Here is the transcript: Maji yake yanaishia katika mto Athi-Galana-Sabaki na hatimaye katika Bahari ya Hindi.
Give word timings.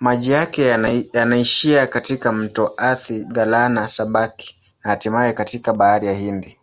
Maji 0.00 0.30
yake 0.32 0.62
yanaishia 1.14 1.86
katika 1.86 2.32
mto 2.32 2.74
Athi-Galana-Sabaki 2.76 4.56
na 4.84 4.90
hatimaye 4.90 5.32
katika 5.32 5.72
Bahari 5.72 6.06
ya 6.06 6.14
Hindi. 6.14 6.58